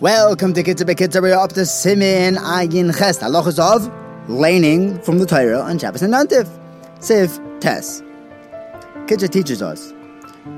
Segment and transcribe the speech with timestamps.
[0.00, 1.20] Welcome to Kitzur Bekitzur.
[1.20, 3.18] We're up to Simin Ayin Ches.
[3.18, 3.92] Halachas of
[4.26, 6.48] laning from the Torah on Shabbos and Nantif.
[7.00, 8.00] Siv Tes.
[9.06, 9.92] Kitzur teaches us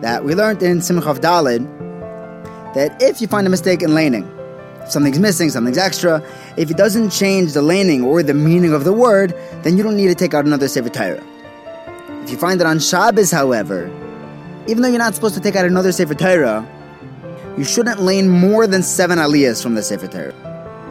[0.02, 1.66] that we learned in Simchav Dalid
[2.74, 4.22] that if you find a mistake in laning,
[4.88, 6.22] something's missing, something's extra,
[6.56, 9.34] if it doesn't change the laning or the meaning of the word,
[9.64, 11.24] then you don't need to take out another Sefer Torah.
[12.22, 13.90] If you find it on Shabbos, however,
[14.66, 16.66] even though you're not supposed to take out another Sefer Torah,
[17.56, 20.32] you shouldn't lane more than seven aliyahs from the Sefer Torah.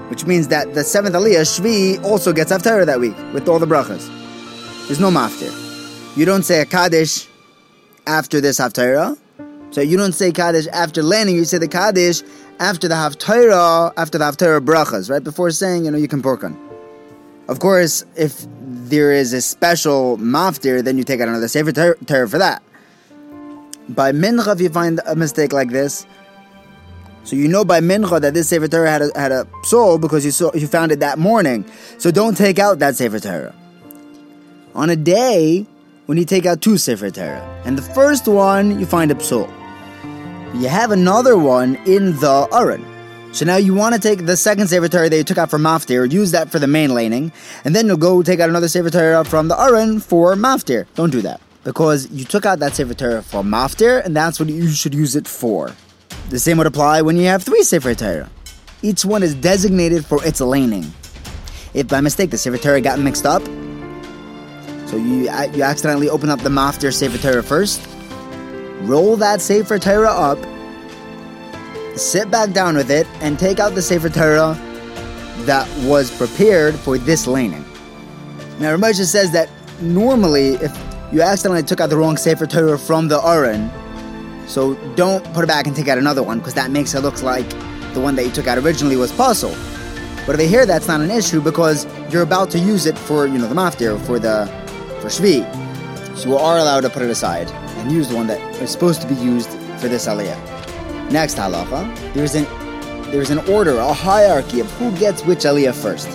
[0.09, 3.65] Which means that the seventh aliyah, Shvi, also gets Haftarah that week with all the
[3.65, 4.07] brachas.
[4.87, 5.51] There's no maftir.
[6.15, 7.27] You don't say a Kaddish
[8.05, 9.17] after this Haftarah.
[9.71, 12.21] So you don't say Kaddish after laning, you say the Kaddish
[12.59, 15.23] after the Haftarah, after the Haftarah brachas, right?
[15.23, 16.55] Before saying, you know, Yekum Purkan.
[17.49, 22.29] Of course, if there is a special maftir, then you take out another Sefer Torah
[22.29, 22.61] for that.
[23.89, 26.05] By mincha, if you find a mistake like this,
[27.25, 30.25] so you know by mincha that this Sefer Torah had a, had a psul because
[30.25, 31.65] you saw you found it that morning.
[31.97, 33.55] So don't take out that Sefer Torah.
[34.75, 35.65] On a day
[36.05, 39.49] when you take out two Sefer Torah, and the first one you find a psul.
[40.53, 42.85] You have another one in the Aron.
[43.33, 45.63] So now you want to take the second Sefer Torah that you took out from
[45.63, 47.31] Maftir, use that for the main laning,
[47.65, 50.85] and then you'll go take out another Sefer Torah from the Aron for Maftir.
[50.95, 51.41] Don't do that.
[51.63, 55.15] Because you took out that Sefer Torah for Maftir, and that's what you should use
[55.15, 55.71] it for.
[56.29, 58.29] The same would apply when you have three Sefer Torah.
[58.81, 60.91] Each one is designated for its laning.
[61.73, 63.43] If by mistake the Sefer Torah got mixed up,
[64.87, 65.23] so you
[65.53, 67.81] you accidentally open up the Maftir Sefer Torah first,
[68.81, 70.37] roll that Sefer Torah up,
[71.97, 74.57] sit back down with it, and take out the Sefer Torah
[75.45, 77.65] that was prepared for this laning.
[78.59, 79.49] Now, Ramosha says that
[79.81, 80.77] normally, if
[81.13, 83.69] you accidentally took out the wrong Sefer Torah from the Aron,
[84.47, 87.21] so don't put it back and take out another one because that makes it look
[87.21, 87.47] like
[87.93, 89.51] the one that you took out originally was pasul.
[90.25, 93.37] But over here, that's not an issue because you're about to use it for you
[93.37, 94.47] know the maftir for the
[95.01, 95.45] for shvi,
[96.17, 97.47] so you are allowed to put it aside
[97.77, 99.49] and use the one that is supposed to be used
[99.79, 101.11] for this aliyah.
[101.11, 102.45] Next halacha, there's an
[103.11, 106.07] there's an order, a hierarchy of who gets which aliyah first.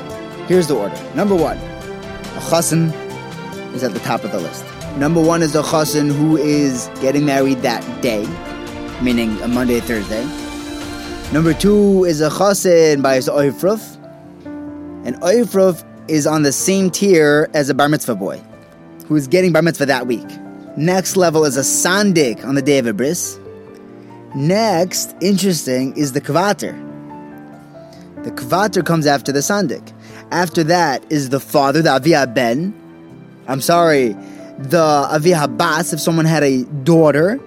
[0.49, 1.01] Here's the order.
[1.15, 3.08] Number one, a chassan
[3.75, 4.65] is at the top of the list.
[4.97, 8.27] Number one is a chassan who is getting married that day,
[9.03, 10.25] meaning a Monday, Thursday.
[11.33, 13.97] Number two is a chassan by his oifruf.
[15.05, 18.43] And oifruf is on the same tier as a bar mitzvah boy,
[19.07, 20.27] who is getting bar mitzvah that week.
[20.77, 23.39] Next level is a sandik on the day of a bris.
[24.35, 26.75] Next, interesting, is the kvater.
[28.25, 29.93] The kvater comes after the sandik.
[30.31, 32.75] After that is the father, the avia ben.
[33.49, 34.15] I'm sorry,
[34.59, 35.93] the avia bas.
[35.95, 37.41] If someone had a daughter,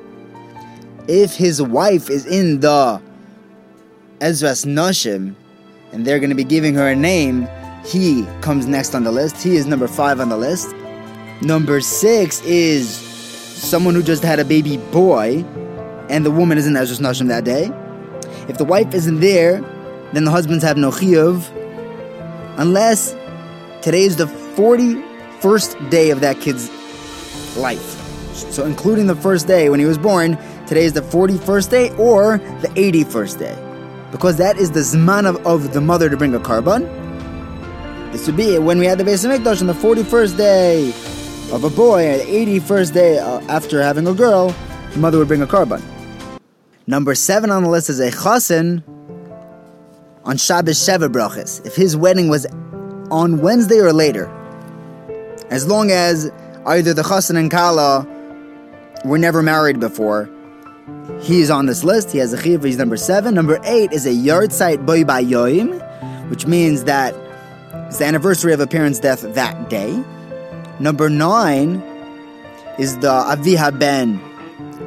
[1.08, 3.00] if his wife is in the
[4.20, 5.36] Ezras Nashim,
[5.92, 7.48] and they're going to be giving her a name,
[7.86, 9.44] he comes next on the list.
[9.44, 10.74] He is number five on the list.
[11.42, 15.46] Number six is someone who just had a baby boy,
[16.10, 17.70] and the woman isn't Ezras Nashim that day.
[18.48, 19.62] If the wife isn't there,
[20.14, 21.48] then the husbands have no chiyuv,
[22.58, 23.16] unless
[23.84, 24.28] today is the
[25.42, 26.70] 41st day of that kid's
[27.58, 27.98] life.
[28.34, 30.38] So, including the first day when he was born,
[30.68, 34.08] today is the 41st day or the 81st day.
[34.12, 36.90] Because that is the zman of, of the mother to bring a korban.
[38.12, 40.90] This would be when we had the Beis Hamikdash on the 41st day
[41.52, 44.56] of a boy, or the 81st day uh, after having a girl,
[44.94, 45.82] the mother would bring a korban.
[46.88, 48.84] Number seven on the list is a chassan
[50.24, 51.66] on Shabbos Sheva Brachas.
[51.66, 52.46] If his wedding was
[53.10, 54.32] on Wednesday or later,
[55.52, 56.32] as long as
[56.66, 58.08] either the chassan and kala
[59.06, 60.30] were never married before,
[61.20, 62.12] he is on this list.
[62.12, 62.64] He has a chiv.
[62.64, 63.36] He's number seven.
[63.36, 65.80] Number eight is a yahrzeit boy by yoim,
[66.30, 67.14] which means that
[67.88, 70.04] it's the anniversary of a parent's death that day.
[70.80, 71.76] Number nine
[72.80, 74.22] is the aviha ben,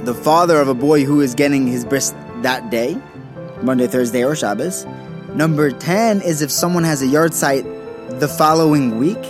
[0.04, 2.98] the father of a boy who is getting his bris that day,
[3.62, 4.86] Monday, Thursday, or Shabbos.
[5.34, 9.22] Number ten is if someone has a yahrzeit the following week.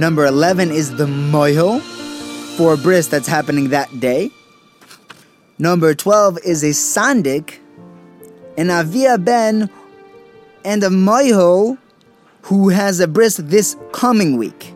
[0.00, 1.82] Number eleven is the moihel
[2.56, 4.30] for a bris that's happening that day.
[5.58, 7.58] Number 12 is a sandik,
[8.56, 9.68] an avia ben,
[10.64, 11.76] and a moiho
[12.44, 14.72] who has a bris this coming week.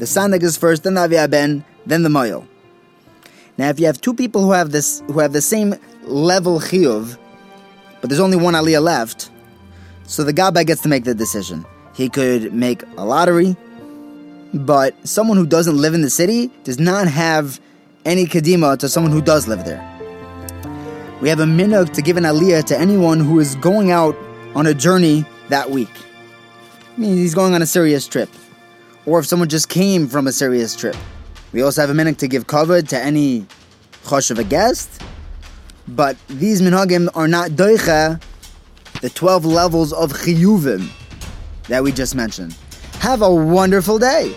[0.00, 2.44] The sandik is first, then the avia ben, then the moil.
[3.58, 7.16] Now, if you have two people who have this, who have the same level chiyuv,
[8.00, 9.30] but there's only one aliyah left,
[10.02, 11.64] so the gabbai gets to make the decision.
[11.94, 13.56] He could make a lottery,
[14.54, 17.60] but someone who doesn't live in the city does not have
[18.04, 19.84] any kadima to someone who does live there.
[21.20, 24.16] we have a minhag to give an aliyah to anyone who is going out
[24.54, 25.90] on a journey that week.
[26.96, 28.28] I mean, he's going on a serious trip.
[29.06, 30.96] Or if someone just came from a serious trip.
[31.52, 33.46] We also have a minhag to give kavod to any
[34.04, 35.02] chosh of a guest.
[35.88, 38.22] But these minhagim are not doicha,
[39.00, 40.88] the 12 levels of chiyuvim
[41.68, 42.56] that we just mentioned.
[42.98, 44.34] Have a wonderful day.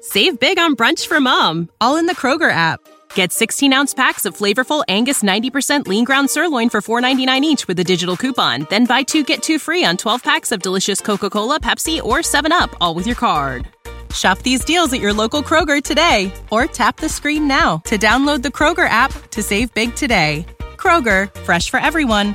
[0.00, 2.80] Save big on brunch for mom, all in the Kroger app.
[3.14, 7.78] Get 16 ounce packs of flavorful Angus 90% lean ground sirloin for $4.99 each with
[7.78, 8.66] a digital coupon.
[8.68, 12.18] Then buy two get two free on 12 packs of delicious Coca Cola, Pepsi, or
[12.18, 13.68] 7UP, all with your card.
[14.14, 18.42] Shop these deals at your local Kroger today or tap the screen now to download
[18.42, 20.44] the Kroger app to save big today.
[20.76, 22.34] Kroger, fresh for everyone.